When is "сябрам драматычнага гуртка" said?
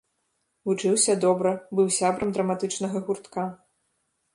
2.01-3.51